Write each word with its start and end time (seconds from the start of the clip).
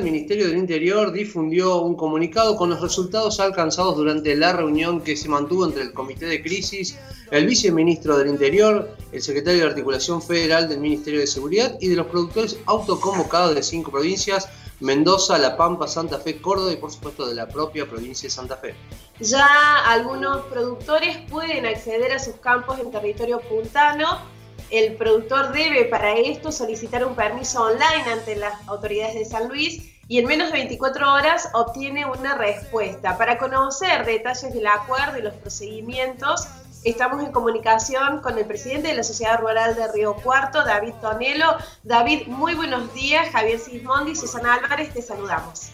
El 0.00 0.06
Ministerio 0.06 0.48
del 0.48 0.56
Interior 0.56 1.12
difundió 1.12 1.82
un 1.82 1.94
comunicado 1.94 2.56
con 2.56 2.70
los 2.70 2.80
resultados 2.80 3.38
alcanzados 3.38 3.96
durante 3.98 4.34
la 4.34 4.54
reunión 4.54 5.02
que 5.02 5.14
se 5.14 5.28
mantuvo 5.28 5.66
entre 5.66 5.82
el 5.82 5.92
Comité 5.92 6.24
de 6.24 6.42
Crisis, 6.42 6.98
el 7.30 7.46
Viceministro 7.46 8.16
del 8.16 8.28
Interior, 8.28 8.96
el 9.12 9.20
Secretario 9.20 9.60
de 9.60 9.68
Articulación 9.68 10.22
Federal 10.22 10.70
del 10.70 10.80
Ministerio 10.80 11.20
de 11.20 11.26
Seguridad 11.26 11.76
y 11.82 11.88
de 11.88 11.96
los 11.96 12.06
productores 12.06 12.58
autoconvocados 12.64 13.54
de 13.54 13.62
cinco 13.62 13.90
provincias, 13.90 14.48
Mendoza, 14.80 15.36
La 15.36 15.58
Pampa, 15.58 15.86
Santa 15.86 16.18
Fe, 16.18 16.40
Córdoba 16.40 16.72
y 16.72 16.76
por 16.76 16.90
supuesto 16.90 17.26
de 17.26 17.34
la 17.34 17.46
propia 17.46 17.84
provincia 17.84 18.26
de 18.26 18.30
Santa 18.30 18.56
Fe. 18.56 18.74
Ya 19.20 19.84
algunos 19.86 20.46
productores 20.46 21.18
pueden 21.28 21.66
acceder 21.66 22.10
a 22.12 22.18
sus 22.18 22.36
campos 22.36 22.78
en 22.78 22.90
territorio 22.90 23.38
puntano 23.40 24.39
el 24.70 24.96
productor 24.96 25.52
debe 25.52 25.84
para 25.84 26.14
esto 26.14 26.52
solicitar 26.52 27.04
un 27.04 27.14
permiso 27.14 27.62
online 27.64 28.12
ante 28.12 28.36
las 28.36 28.54
autoridades 28.68 29.14
de 29.14 29.24
San 29.24 29.48
Luis 29.48 29.90
y 30.08 30.18
en 30.18 30.26
menos 30.26 30.48
de 30.48 30.54
24 30.54 31.12
horas 31.12 31.48
obtiene 31.52 32.04
una 32.04 32.36
respuesta. 32.36 33.16
Para 33.16 33.38
conocer 33.38 34.04
detalles 34.04 34.52
del 34.52 34.66
acuerdo 34.66 35.18
y 35.18 35.22
los 35.22 35.34
procedimientos, 35.34 36.48
estamos 36.84 37.22
en 37.24 37.30
comunicación 37.30 38.20
con 38.20 38.36
el 38.38 38.44
presidente 38.44 38.88
de 38.88 38.94
la 38.94 39.04
Sociedad 39.04 39.38
Rural 39.38 39.76
de 39.76 39.90
Río 39.92 40.16
Cuarto, 40.16 40.64
David 40.64 40.94
Tonelo. 41.00 41.56
David, 41.84 42.26
muy 42.26 42.54
buenos 42.54 42.92
días. 42.94 43.28
Javier 43.30 43.58
Sismondi 43.58 44.16
Susana 44.16 44.54
Álvarez, 44.54 44.92
te 44.92 45.02
saludamos. 45.02 45.70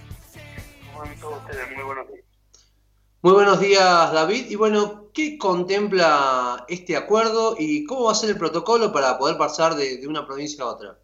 Muy 0.94 1.84
buenos 1.84 2.08
días. 2.08 2.25
Muy 3.26 3.34
buenos 3.34 3.58
días, 3.58 4.12
David. 4.12 4.46
Y 4.50 4.54
bueno, 4.54 5.10
¿qué 5.12 5.36
contempla 5.36 6.64
este 6.68 6.96
acuerdo 6.96 7.56
y 7.58 7.84
cómo 7.84 8.04
va 8.04 8.12
a 8.12 8.14
ser 8.14 8.30
el 8.30 8.38
protocolo 8.38 8.92
para 8.92 9.18
poder 9.18 9.36
pasar 9.36 9.74
de, 9.74 10.06
una 10.06 10.24
provincia 10.24 10.62
a 10.62 10.68
otra? 10.68 10.96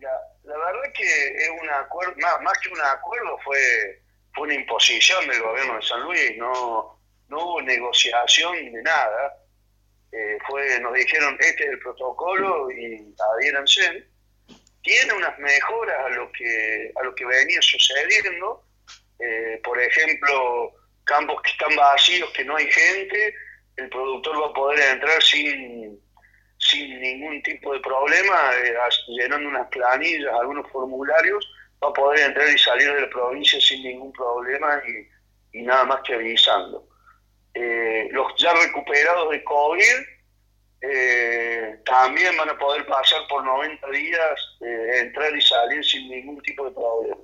La, 0.00 0.10
verdad 0.42 0.84
es 0.86 0.92
que 0.94 1.44
es 1.44 1.50
un 1.62 1.70
acuerdo, 1.70 2.16
más, 2.42 2.58
que 2.58 2.70
un 2.70 2.80
acuerdo, 2.80 3.38
fue, 3.44 4.02
fue 4.34 4.48
una 4.48 4.54
imposición 4.54 5.28
del 5.28 5.40
gobierno 5.40 5.76
de 5.76 5.82
San 5.82 6.02
Luis, 6.02 6.36
no, 6.38 6.98
no 7.28 7.44
hubo 7.44 7.62
negociación 7.62 8.72
de 8.72 8.82
nada. 8.82 9.36
Eh, 10.10 10.38
fue, 10.48 10.80
nos 10.80 10.92
dijeron, 10.92 11.36
este 11.38 11.62
es 11.66 11.70
el 11.70 11.78
protocolo 11.78 12.68
y 12.72 13.14
adhiéranse. 13.36 14.08
Tiene 14.82 15.12
unas 15.12 15.38
mejoras 15.38 16.04
a 16.04 16.08
lo 16.08 16.32
que, 16.32 16.92
a 17.00 17.04
lo 17.04 17.14
que 17.14 17.24
venía 17.24 17.62
sucediendo. 17.62 18.64
Eh, 19.20 19.60
por 19.62 19.80
ejemplo, 19.80 20.74
campos 21.08 21.40
que 21.42 21.50
están 21.50 21.74
vacíos, 21.74 22.30
que 22.30 22.44
no 22.44 22.56
hay 22.56 22.70
gente, 22.70 23.34
el 23.76 23.88
productor 23.88 24.42
va 24.42 24.46
a 24.48 24.52
poder 24.52 24.78
entrar 24.92 25.22
sin, 25.22 25.98
sin 26.58 27.00
ningún 27.00 27.42
tipo 27.42 27.72
de 27.72 27.80
problema, 27.80 28.50
eh, 28.64 28.74
llenando 29.08 29.48
unas 29.48 29.68
planillas, 29.68 30.32
algunos 30.34 30.70
formularios, 30.70 31.48
va 31.82 31.88
a 31.88 31.92
poder 31.92 32.20
entrar 32.20 32.48
y 32.48 32.58
salir 32.58 32.92
de 32.92 33.00
la 33.02 33.10
provincia 33.10 33.60
sin 33.60 33.82
ningún 33.82 34.12
problema 34.12 34.80
y, 35.52 35.62
nada 35.62 35.84
más 35.84 36.00
que 36.02 36.14
avisando. 36.14 36.86
Eh, 37.54 38.08
los 38.12 38.32
ya 38.36 38.52
recuperados 38.52 39.30
de 39.30 39.42
COVID 39.42 39.94
eh, 40.82 41.80
también 41.84 42.36
van 42.36 42.50
a 42.50 42.58
poder 42.58 42.86
pasar 42.86 43.26
por 43.28 43.42
90 43.42 43.90
días, 43.90 44.58
entrar 45.00 45.34
y 45.34 45.40
salir 45.40 45.84
sin 45.84 46.08
ningún 46.08 46.40
tipo 46.42 46.64
de 46.64 46.70
problema. 46.72 47.16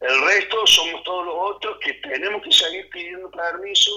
El 0.00 0.26
resto 0.26 0.66
somos 0.66 1.02
todos 1.04 1.26
los 1.26 1.34
otros 1.36 1.78
que 1.80 1.94
tenemos 1.94 2.42
que 2.42 2.52
seguir 2.52 2.88
pidiendo 2.90 3.30
permiso, 3.30 3.90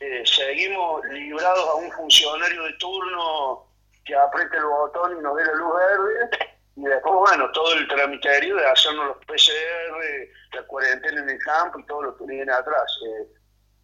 eh, 0.00 0.22
seguimos 0.24 1.04
librados 1.06 1.68
a 1.68 1.74
un 1.74 1.90
funcionario 1.92 2.62
de 2.64 2.72
turno 2.74 3.66
que 4.04 4.14
apriete 4.14 4.56
el 4.56 4.64
botón 4.64 5.18
y 5.18 5.22
nos 5.22 5.36
dé 5.36 5.44
la 5.44 5.54
luz 5.54 5.74
verde, 5.74 6.48
y 6.76 6.82
después, 6.82 7.14
bueno, 7.14 7.50
todo 7.50 7.74
el 7.74 7.88
tramiterio 7.88 8.54
de 8.54 8.66
hacernos 8.66 9.06
los 9.08 9.16
PCR, 9.26 10.28
la 10.52 10.62
cuarentena 10.68 11.22
en 11.22 11.30
el 11.30 11.38
campo 11.40 11.80
y 11.80 11.86
todo 11.86 12.02
lo 12.02 12.16
que 12.16 12.24
viene 12.24 12.52
atrás. 12.52 12.98
Eh, 13.06 13.26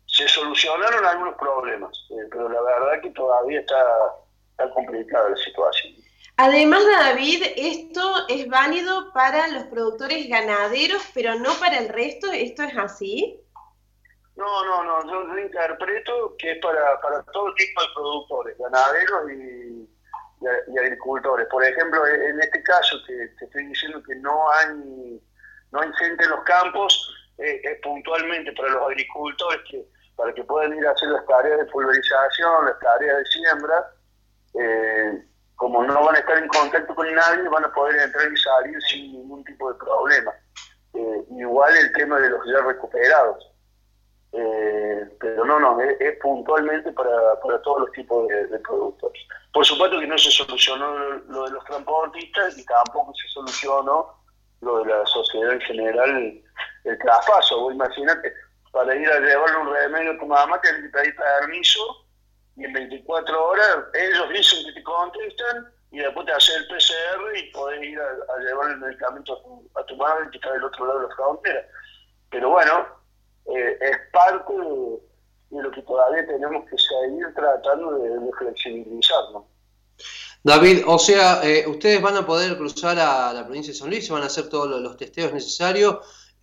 se 0.06 0.28
solucionaron 0.28 1.05
algunos 1.05 1.34
problemas, 1.36 1.91
eh, 2.11 2.28
pero 2.30 2.48
la 2.48 2.62
verdad 2.62 3.02
que 3.02 3.11
todavía 3.11 3.61
está 3.61 3.77
complicada 4.73 5.30
la 5.30 5.36
situación. 5.36 5.95
Además, 6.36 6.83
David, 6.84 7.45
esto 7.56 8.02
es 8.28 8.48
válido 8.48 9.12
para 9.12 9.46
los 9.48 9.64
productores 9.64 10.28
ganaderos, 10.28 11.02
pero 11.14 11.36
no 11.36 11.50
para 11.61 11.78
el 11.78 11.89
resto. 11.89 12.33
¿Esto 12.33 12.64
es 12.64 12.77
así? 12.77 13.40
No, 14.34 14.64
no, 14.64 14.83
no. 14.83 15.27
Yo, 15.27 15.39
interpreto 15.39 16.34
que 16.39 16.52
es 16.52 16.58
para, 16.61 17.00
para 17.00 17.22
todo 17.33 17.55
tipo 17.55 17.80
de 17.80 17.89
productores, 17.95 18.58
ganaderos 18.58 19.30
y, 19.30 19.89
agricultores. 20.77 21.46
Por 21.48 21.64
ejemplo, 21.64 22.05
en 22.05 22.40
este 22.40 22.62
caso, 22.64 22.96
que 23.06 23.28
te 23.39 23.45
estoy 23.45 23.66
diciendo 23.66 24.02
que 24.02 24.16
no 24.16 24.51
hay, 24.51 25.22
no 25.70 25.80
hay 25.80 25.92
gente 26.01 26.24
en 26.24 26.30
los 26.30 26.42
campos, 26.42 27.14
eh, 27.39 27.78
puntualmente 27.83 28.52
para 28.52 28.70
los 28.70 28.83
agricultores 28.83 29.61
que 29.70 29.84
para 30.16 30.33
que 30.33 30.45
puedan 30.45 30.77
ir 30.77 30.86
a 30.86 30.92
hacer 30.92 31.08
las 31.08 31.27
tareas 31.27 31.58
de 31.58 31.64
pulverización, 31.66 32.66
las 32.66 32.78
tareas 32.78 33.18
de 33.18 33.24
siembra. 33.27 33.90
Eh, 34.55 35.24
como 35.56 35.83
no 35.83 36.03
estar 36.24 36.42
en 36.42 36.48
contacto 36.48 36.95
con 36.95 37.14
nadie, 37.14 37.48
van 37.48 37.64
a 37.64 37.73
poder 37.73 38.01
entrar 38.01 38.33
y 38.33 38.36
salir 38.36 38.83
sin 38.83 39.12
ningún 39.12 39.45
tipo 39.45 39.73
de 39.73 39.79
problema. 39.79 40.33
Eh, 40.95 41.24
igual 41.39 41.77
el 41.77 41.92
tema 41.92 42.18
de 42.18 42.30
los 42.30 42.40
ya 42.46 42.62
recuperados. 42.62 43.51
Eh, 44.33 45.08
pero 45.20 45.45
no, 45.45 45.61
no, 45.61 45.80
es, 45.80 46.18
puntualmente 46.20 46.90
para, 46.92 47.39
para, 47.40 47.63
todos 47.63 47.83
los 47.83 47.92
tipos 47.92 48.27
de, 48.27 48.58
productos. 48.58 49.13
Por 49.52 49.64
supuesto 49.64 50.01
que 50.01 50.08
no 50.08 50.18
se 50.18 50.30
solucionó 50.30 50.92
lo, 51.29 51.45
de 51.45 51.52
los 51.52 51.64
transportistas 51.64 52.58
y 52.58 52.64
tampoco 52.64 53.13
se 53.14 53.29
solucionó 53.29 54.13
lo 54.61 54.83
de 54.83 54.86
la 54.86 55.07
sociedad 55.07 55.52
en 55.52 55.61
general, 55.61 56.42
el 56.84 56.98
traspaso. 56.98 57.70
Imagínate, 57.70 58.33
para 58.73 58.95
ir 58.96 59.08
a 59.08 59.20
llevarle 59.20 59.57
un 59.58 59.73
remedio 59.73 60.13
a 60.13 60.18
tu 60.18 60.27
mamá, 60.27 60.61
que 60.61 60.68
que 60.68 60.89
pedir 60.89 61.14
permiso 61.14 62.05
y 62.57 62.64
en 62.64 62.73
24 62.73 63.45
horas 63.46 63.77
ellos 63.95 64.29
dicen 64.30 64.67
que 64.67 64.73
te 64.73 64.83
contestan 64.83 65.73
y 65.94 65.98
después 65.98 66.27
te 66.27 66.32
hacen 66.32 66.56
el 66.56 66.66
PCR 66.66 67.38
y 67.38 67.50
podés 67.52 67.82
ir 67.84 67.98
a, 68.00 68.38
llevar 68.40 68.72
el 68.72 68.78
medicamento 68.78 69.70
a 69.74 69.86
tu, 69.86 69.96
madre 69.96 70.28
que 70.30 70.38
está 70.38 70.52
del 70.52 70.64
otro 70.64 70.86
lado 70.86 71.00
de 71.00 71.08
la 71.08 71.14
frontera. 71.14 71.68
Pero 72.30 72.50
bueno, 72.50 72.86
eh, 73.46 73.78
es 73.80 73.96
parte 74.12 74.52
de, 74.52 75.62
lo 75.62 75.70
que 75.70 75.83
todavía 75.83 76.27
tenemos 76.27 76.68
que 76.68 76.77
seguir 76.77 77.33
tratando 77.34 77.98
de, 77.98 78.08
de 78.08 78.33
flexibilizar. 78.38 79.24
David, 80.42 80.83
o 80.86 80.98
sea, 80.98 81.40
eh, 81.44 81.64
ustedes 81.68 82.02
van 82.02 82.16
a 82.16 82.27
poder 82.27 82.56
cruzar 82.56 82.98
a 82.98 83.33
la 83.33 83.44
provincia 83.44 83.72
de 83.72 83.78
San 83.78 83.88
Luis, 83.88 84.10
van 84.10 84.24
a 84.24 84.27
hacer 84.27 84.48
todos 84.48 84.68
los 84.80 84.96
testeos 84.96 85.33
necesarios 85.33 86.00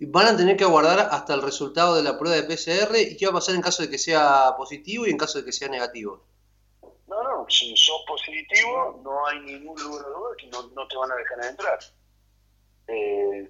van 0.08 0.28
a 0.28 0.38
tener 0.38 0.58
que 0.58 0.64
aguardar 0.64 1.10
hasta 1.12 1.34
el 1.34 1.42
resultado 1.42 1.96
de 1.96 2.04
la 2.04 2.18
prueba 2.18 2.36
de 2.36 2.44
PCR 2.44 2.98
y 2.98 3.18
qué 3.18 3.28
va 3.28 3.32
a 3.32 3.36
pasar 3.36 3.56
en 3.56 3.62
caso 3.62 3.84
de 3.84 3.90
que 3.90 4.00
sea 4.00 4.56
positivo 4.58 5.06
y 5.06 5.12
en 5.12 5.18
caso 5.18 5.40
de 5.40 5.46
que 5.46 5.52
sea 5.52 5.68
negativo. 5.68 6.24
Si 7.52 7.76
sos 7.76 8.04
positivo 8.08 9.02
no 9.04 9.28
hay 9.28 9.40
ningún 9.42 9.80
lugar 9.82 10.06
de 10.06 10.12
duda 10.12 10.36
que 10.38 10.48
no, 10.48 10.88
te 10.88 10.98
van 10.98 11.12
a 11.12 11.16
dejar 11.16 11.46
entrar. 11.46 11.80
Eh, 12.88 13.50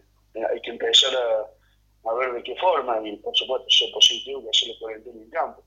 hay 0.50 0.62
que 0.62 0.72
empezar 0.72 1.12
a, 1.16 2.14
ver 2.14 2.34
de 2.34 2.44
qué 2.44 2.56
forma 2.56 3.00
y 3.08 3.16
por 3.18 3.36
supuesto 3.38 3.68
sos 3.70 3.92
positivo 3.92 4.44
que 4.44 4.50
hacerlo 4.50 4.76
cuarentena 4.80 5.16
en 5.18 5.24
el 5.24 5.30
campo. 5.30 5.64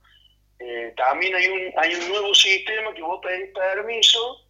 Eh, 0.59 0.93
también 0.97 1.35
hay 1.35 1.49
un, 1.49 1.73
hay 1.77 1.95
un 1.95 2.09
nuevo 2.09 2.35
sistema 2.35 2.93
que 2.93 3.03
vos 3.03 3.21
pedís 3.23 3.53
permiso, 3.53 4.41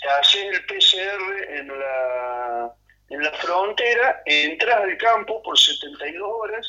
te 0.00 0.08
haces 0.08 0.44
el 0.44 0.66
PCR 0.66 1.52
en 1.52 1.68
la 1.78 2.74
en 3.10 3.22
la 3.22 3.32
frontera, 3.32 4.22
entras 4.26 4.82
al 4.82 4.96
campo 4.98 5.42
por 5.42 5.58
72 5.58 6.28
horas 6.30 6.66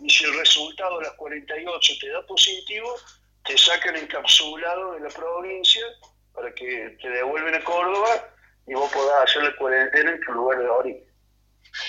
y 0.00 0.10
si 0.10 0.24
el 0.24 0.38
resultado 0.38 0.98
de 0.98 1.06
las 1.06 1.14
48 1.14 1.92
te 2.00 2.08
da 2.10 2.26
positivo, 2.26 2.94
te 3.44 3.56
sacan 3.56 3.96
encapsulado 3.96 4.92
de 4.92 5.00
la 5.00 5.08
provincia 5.08 5.84
para 6.34 6.52
que 6.54 6.96
te 7.00 7.08
devuelven 7.08 7.54
a 7.54 7.64
Córdoba 7.64 8.08
y 8.66 8.74
vos 8.74 8.92
podás 8.92 9.24
hacer 9.24 9.42
la 9.44 9.56
cuarentena 9.56 10.12
en 10.12 10.20
tu 10.20 10.32
lugar 10.32 10.58
de 10.58 10.68
origen. 10.68 11.04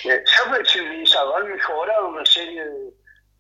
Eh, 0.06 0.24
se 0.26 0.42
ha 0.42 0.54
flexibilizado, 0.54 1.36
han 1.38 1.52
mejorado 1.52 2.10
una 2.10 2.26
serie 2.26 2.64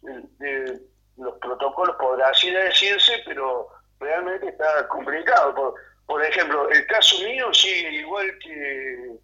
de, 0.02 0.80
los 1.18 1.38
protocolos, 1.40 1.96
por 1.98 2.22
así 2.24 2.50
decirse, 2.50 3.22
pero 3.26 3.68
realmente 4.00 4.48
está 4.48 4.88
complicado. 4.88 5.54
Por, 5.54 5.74
por 6.06 6.24
ejemplo, 6.24 6.70
el 6.70 6.88
caso 6.88 7.18
mío 7.24 7.54
sigue 7.54 7.92
igual 7.92 8.40
que 8.40 9.20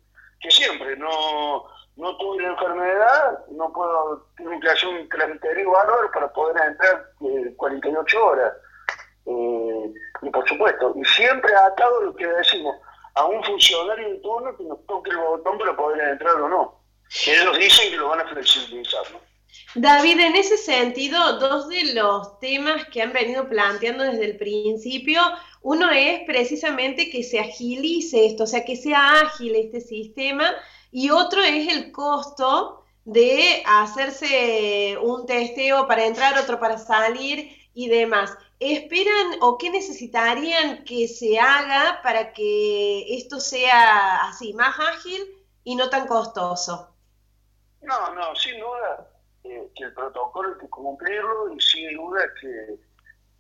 que 0.45 0.51
siempre, 0.51 0.95
no, 0.98 1.65
no 1.95 2.18
tuve 2.18 2.44
la 2.44 2.50
enfermedad, 2.50 3.45
no 3.51 3.71
puedo, 3.74 4.27
tengo 4.38 4.59
que 4.59 4.69
hacer 4.69 4.89
un 4.89 5.07
criterio 5.07 5.71
valor 5.71 6.12
para 6.12 6.31
poder 6.33 6.56
entrar 6.68 7.09
48 7.57 8.18
eh, 8.18 8.21
horas. 8.21 8.54
Y 10.25 10.30
por 10.30 10.48
supuesto, 10.48 10.94
y 10.95 11.06
siempre 11.06 11.56
atado 11.56 12.01
lo 12.01 12.16
que 12.16 12.25
decimos, 12.25 12.75
a 13.13 13.25
un 13.25 13.44
funcionario 13.44 14.10
de 14.10 14.16
turno 14.18 14.57
que 14.57 14.63
nos 14.63 14.86
toque 14.88 15.12
el 15.12 15.18
botón 15.18 15.57
para 15.57 15.75
poder 15.75 16.10
entrar 16.10 16.36
o 16.42 16.50
no. 16.50 16.81
Ellos 17.27 17.57
dicen 17.57 17.92
que 17.92 17.98
lo 17.98 18.10
van 18.10 18.22
a 18.22 18.27
flexibilizar, 18.27 19.04
David, 19.75 20.19
en 20.19 20.36
ese 20.36 20.57
sentido, 20.57 21.39
dos 21.39 21.69
de 21.69 21.94
los 21.94 22.39
temas 22.39 22.86
que 22.86 23.01
han 23.01 23.13
venido 23.13 23.48
planteando 23.48 24.04
desde 24.04 24.25
el 24.25 24.38
principio, 24.38 25.22
uno 25.62 25.92
es 25.92 26.22
precisamente 26.25 27.10
que 27.10 27.24
se 27.24 27.39
agilice 27.39 28.25
esto, 28.25 28.44
o 28.44 28.48
sea, 28.48 28.63
que 28.63 28.75
sea 28.75 29.19
ágil 29.21 29.56
este 29.56 29.81
sistema, 29.81 30.54
y 30.92 31.10
otro 31.10 31.42
es 31.42 31.68
el 31.68 31.92
costo 31.92 32.86
de 33.04 33.63
hacerse 33.66 34.98
un 35.01 35.25
testeo 35.25 35.88
para 35.88 36.06
entrar, 36.06 36.38
otro 36.38 36.60
para 36.60 36.78
salir 36.78 37.50
y 37.74 37.89
demás. 37.89 38.31
¿Esperan 38.60 39.38
o 39.42 39.57
qué 39.57 39.69
necesitarían 39.69 40.84
que 40.86 41.07
se 41.07 41.40
haga 41.40 42.02
para 42.02 42.31
que 42.31 43.16
esto 43.16 43.40
sea 43.40 44.28
así, 44.28 44.54
más 44.54 44.80
ágil 44.80 45.22
y 45.63 45.75
no 45.75 45.90
tan 45.90 46.07
costoso? 46.07 46.96
No, 47.81 48.13
no, 48.16 48.36
sin 48.36 48.60
duda 48.60 49.10
que 49.75 49.84
el 49.84 49.94
protocolo 49.94 50.54
hay 50.54 50.60
que 50.60 50.69
cumplirlo 50.69 51.54
y 51.54 51.60
sin 51.60 51.96
duda 51.96 52.24
que, 52.40 52.75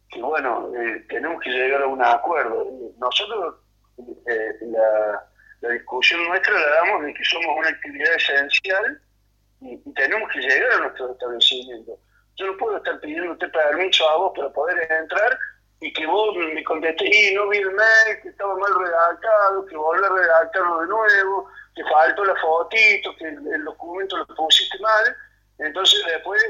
que 0.09 0.21
bueno, 0.21 0.71
eh, 0.75 1.05
tenemos 1.09 1.41
que 1.41 1.49
llegar 1.49 1.83
a 1.83 1.87
un 1.87 2.03
acuerdo. 2.03 2.67
Nosotros 2.97 3.55
eh, 3.97 4.57
la, 4.61 5.27
la, 5.61 5.69
discusión 5.69 6.27
nuestra 6.27 6.53
la 6.53 6.69
damos 6.75 7.03
de 7.03 7.13
que 7.13 7.23
somos 7.23 7.57
una 7.57 7.69
actividad 7.69 8.13
esencial 8.15 9.01
y, 9.61 9.77
tenemos 9.93 10.31
que 10.31 10.39
llegar 10.39 10.71
a 10.73 10.79
nuestro 10.79 11.11
establecimiento. 11.11 11.97
Yo 12.37 12.47
no 12.47 12.57
puedo 12.57 12.77
estar 12.77 12.99
pidiéndote 12.99 13.47
permiso 13.47 14.09
a 14.09 14.17
vos 14.17 14.33
para 14.35 14.49
poder 14.49 14.91
entrar 14.91 15.37
y 15.81 15.91
que 15.93 16.05
vos 16.07 16.35
me 16.35 16.63
contestes, 16.63 17.07
y 17.13 17.35
no 17.35 17.47
vi 17.49 17.57
el 17.57 17.71
mail, 17.71 18.21
que 18.21 18.29
estaba 18.29 18.55
mal 18.55 18.73
redactado, 18.79 19.65
que 19.65 19.75
volver 19.75 20.05
a 20.05 20.15
redactarlo 20.15 20.81
de 20.81 20.87
nuevo, 20.87 21.49
que 21.75 21.83
faltó 21.83 22.23
la 22.25 22.35
fotito, 22.37 23.15
que 23.17 23.25
el, 23.27 23.63
documento 23.63 24.17
lo 24.17 24.25
pusiste 24.27 24.79
mal. 24.79 25.15
Entonces 25.59 26.01
después 26.07 26.41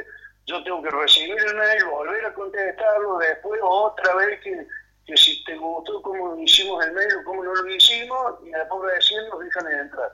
yo 0.45 0.63
tengo 0.63 0.81
que 0.83 0.89
recibir 0.91 1.37
el 1.37 1.55
mail, 1.55 1.85
volver 1.85 2.25
a 2.25 2.33
contestarlo, 2.33 3.17
después 3.17 3.59
otra 3.63 4.15
vez 4.15 4.39
que, 4.41 4.67
que 5.05 5.17
si 5.17 5.43
te 5.43 5.57
gustó 5.57 6.01
cómo 6.01 6.39
hicimos 6.39 6.85
el 6.85 6.93
mail 6.93 7.15
o 7.15 7.23
cómo 7.25 7.43
no 7.43 7.53
lo 7.53 7.69
hicimos, 7.69 8.35
y 8.43 8.51
después 8.51 8.93
decir 8.93 9.17
nos 9.29 9.39
dejan 9.39 9.65
de 9.65 9.79
entrar. 9.79 10.11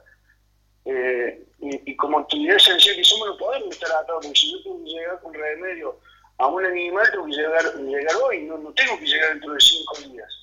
Eh, 0.86 1.44
y, 1.60 1.96
como 1.96 2.20
actividad 2.20 2.56
esencial 2.56 2.96
que 2.96 3.04
somos, 3.04 3.28
no 3.28 3.38
podemos 3.38 3.70
estar 3.70 3.92
atados, 3.92 4.26
porque 4.26 4.40
si 4.40 4.52
yo 4.52 4.64
tengo 4.64 4.84
que 4.84 4.90
llegar 4.90 5.20
con 5.22 5.34
remedio 5.34 6.00
a 6.38 6.48
un 6.48 6.66
animal, 6.66 7.08
tengo 7.12 7.26
que 7.26 7.34
llegar, 7.34 7.76
llegar 7.76 8.16
hoy, 8.24 8.44
no, 8.44 8.58
no 8.58 8.74
tengo 8.74 8.98
que 8.98 9.06
llegar 9.06 9.30
dentro 9.30 9.54
de 9.54 9.60
cinco 9.60 9.96
días. 10.10 10.42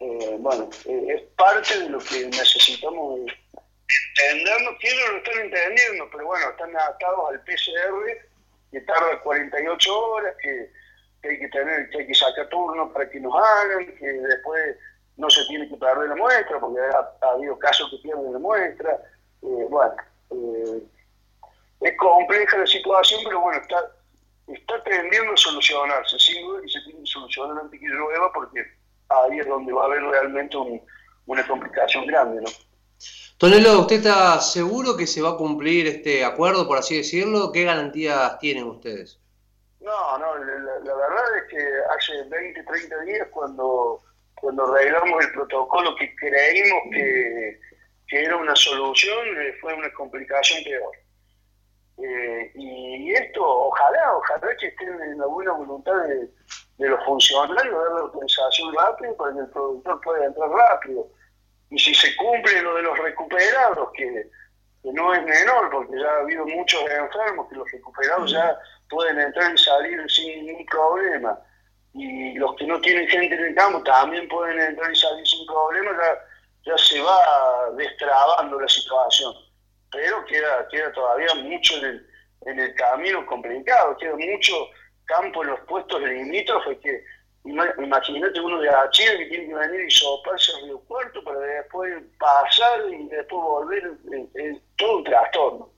Eh, 0.00 0.36
bueno, 0.40 0.70
eh, 0.86 1.06
es 1.08 1.22
parte 1.36 1.78
de 1.78 1.90
lo 1.90 1.98
que 1.98 2.26
necesitamos 2.26 3.20
entendernos, 3.20 4.78
que 4.80 4.88
ellos 4.88 5.10
lo 5.10 5.16
están 5.18 5.44
entendiendo, 5.44 6.08
pero 6.10 6.26
bueno, 6.26 6.50
están 6.50 6.74
atados 6.74 7.30
al 7.30 7.40
PCR, 7.40 8.28
que 8.72 8.80
tarda 8.80 9.20
48 9.20 9.98
horas, 9.98 10.34
que, 10.42 10.70
hay 11.28 11.38
que 11.38 11.48
tener, 11.48 11.90
que 11.90 11.98
hay 11.98 12.06
que 12.06 12.14
sacar 12.14 12.48
turnos 12.48 12.90
para 12.92 13.10
que 13.10 13.20
nos 13.20 13.34
hagan, 13.34 13.94
que 13.98 14.06
después 14.06 14.76
no 15.18 15.28
se 15.28 15.44
tiene 15.48 15.68
que 15.68 15.76
perder 15.76 16.08
la 16.08 16.16
muestra, 16.16 16.58
porque 16.58 16.80
ha 16.80 17.28
habido 17.28 17.58
casos 17.58 17.90
que 17.90 17.98
pierden 17.98 18.32
la 18.32 18.38
muestra 18.38 18.98
eh, 19.42 19.66
bueno, 19.68 19.94
eh, 20.30 20.82
es 21.80 21.96
compleja 21.96 22.58
la 22.58 22.66
situación, 22.66 23.20
pero 23.24 23.40
bueno, 23.40 23.60
está, 23.60 23.92
está 24.48 24.82
tendiendo 24.84 25.32
a 25.32 25.36
solucionarse, 25.36 26.18
sin 26.18 26.42
duda 26.42 26.62
que 26.62 26.68
se 26.68 26.80
tiene 26.82 27.00
que 27.00 27.06
solucionar 27.06 27.58
antes 27.62 27.80
que 27.80 27.86
llueva, 27.86 28.32
porque 28.32 28.64
ahí 29.08 29.38
es 29.38 29.46
donde 29.46 29.72
va 29.72 29.82
a 29.82 29.86
haber 29.86 30.02
realmente 30.02 30.56
una 31.26 31.46
complicación 31.46 32.06
grande, 32.06 32.42
¿no? 32.42 32.48
Tonelo, 33.38 33.80
¿usted 33.80 33.96
está 33.96 34.38
seguro 34.38 34.98
que 34.98 35.06
se 35.06 35.22
va 35.22 35.30
a 35.30 35.36
cumplir 35.36 35.86
este 35.86 36.22
acuerdo, 36.22 36.68
por 36.68 36.76
así 36.76 36.98
decirlo? 36.98 37.50
¿Qué 37.52 37.64
garantías 37.64 38.38
tienen 38.38 38.64
ustedes? 38.64 39.18
No, 39.80 40.18
no, 40.18 40.36
la, 40.36 40.94
verdad 40.94 41.38
es 41.38 41.50
que 41.50 41.56
hace 41.96 42.28
20, 42.28 42.62
30 42.62 43.00
días 43.04 43.28
cuando, 43.30 44.02
cuando 44.34 44.66
arreglamos 44.66 45.24
el 45.24 45.32
protocolo 45.32 45.96
que 45.96 46.14
creímos 46.16 46.82
que 46.92 47.58
que 48.10 48.24
era 48.24 48.36
una 48.36 48.56
solución, 48.56 49.40
eh, 49.40 49.54
fue 49.60 49.72
una 49.72 49.90
complicación 49.92 50.64
peor. 50.64 50.92
Eh, 52.02 52.52
y 52.54 53.12
esto, 53.12 53.42
ojalá, 53.42 54.16
ojalá 54.16 54.56
que 54.58 54.66
estén 54.66 54.88
en 55.00 55.18
la 55.18 55.26
buena 55.26 55.52
voluntad 55.52 55.92
de, 56.04 56.28
los 56.88 57.04
funcionarios, 57.04 57.74
dar 57.74 57.92
la 57.92 58.00
autorización 58.00 58.74
rápida 58.74 59.14
para 59.16 59.34
que 59.34 59.40
el 59.40 59.50
productor 59.50 60.00
pueda 60.00 60.24
entrar 60.24 60.48
rápido. 60.48 61.06
Y 61.70 61.78
si 61.78 61.94
se 61.94 62.16
cumple 62.16 62.62
lo 62.62 62.74
de 62.74 62.82
los 62.82 62.98
recuperados, 62.98 63.90
que, 63.94 64.28
no 64.82 65.14
es 65.14 65.22
menor, 65.22 65.70
porque 65.70 66.00
ya 66.00 66.08
ha 66.08 66.20
habido 66.20 66.46
muchos 66.46 66.80
enfermos, 66.80 67.48
que 67.50 67.56
los 67.56 67.70
recuperados 67.70 68.32
ya 68.32 68.58
pueden 68.88 69.20
entrar 69.20 69.52
y 69.54 69.58
salir 69.58 70.10
sin 70.10 70.46
ningún 70.46 70.64
problema. 70.66 71.38
Y 71.92 72.32
los 72.38 72.56
que 72.56 72.66
no 72.66 72.80
tienen 72.80 73.06
gente 73.08 73.34
en 73.34 73.44
el 73.44 73.54
campo 73.54 73.82
también 73.82 74.26
pueden 74.28 74.58
entrar 74.58 74.90
y 74.90 74.96
salir 74.96 75.26
sin 75.26 75.46
problema, 75.46 75.90
ya 75.92 76.18
ya 76.64 76.76
se 76.76 77.00
va 77.00 77.70
destrabando 77.76 78.60
la 78.60 78.68
situación, 78.68 79.34
pero 79.90 80.24
queda, 80.26 80.68
queda 80.68 80.92
todavía 80.92 81.34
mucho 81.34 81.76
en 81.78 81.84
el, 81.84 82.06
en 82.46 82.60
el 82.60 82.74
camino 82.74 83.24
complicado, 83.26 83.96
queda 83.96 84.16
mucho 84.16 84.54
campo 85.06 85.42
en 85.42 85.50
los 85.50 85.60
puestos 85.60 86.00
limítrofes 86.00 86.78
que 86.78 87.02
imagínate 87.44 88.40
uno 88.40 88.60
de 88.60 88.70
Chile 88.90 89.18
que 89.18 89.26
tiene 89.26 89.48
que 89.48 89.54
venir 89.54 89.80
y 89.80 89.90
soparse 89.90 90.52
al 90.56 90.64
Río 90.64 90.80
Cuarto 90.80 91.24
para 91.24 91.40
después 91.40 92.02
pasar 92.18 92.80
y 92.90 93.08
después 93.08 93.42
volver, 93.42 93.92
es 94.34 94.58
todo 94.76 94.98
un 94.98 95.04
trastorno. 95.04 95.70